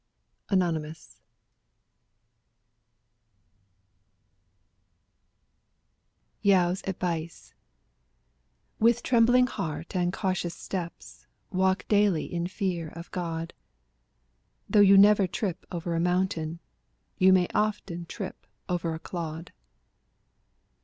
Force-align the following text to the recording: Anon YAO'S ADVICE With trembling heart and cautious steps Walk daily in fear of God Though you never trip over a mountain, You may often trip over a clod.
Anon 0.51 0.95
YAO'S 6.41 6.81
ADVICE 6.87 7.53
With 8.79 9.03
trembling 9.03 9.45
heart 9.45 9.95
and 9.95 10.11
cautious 10.11 10.55
steps 10.55 11.27
Walk 11.51 11.87
daily 11.87 12.25
in 12.25 12.47
fear 12.47 12.87
of 12.95 13.11
God 13.11 13.53
Though 14.67 14.79
you 14.79 14.97
never 14.97 15.27
trip 15.27 15.67
over 15.71 15.93
a 15.93 15.99
mountain, 15.99 16.61
You 17.19 17.31
may 17.31 17.47
often 17.53 18.07
trip 18.07 18.47
over 18.67 18.95
a 18.95 18.99
clod. 18.99 19.53